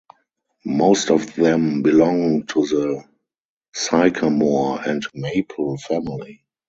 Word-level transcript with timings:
Most 0.65 1.11
of 1.11 1.35
them 1.35 1.83
belong 1.83 2.47
to 2.47 2.65
the 2.65 3.03
sycamore 3.75 4.81
and 4.83 5.05
maple 5.13 5.77
family. 5.77 6.43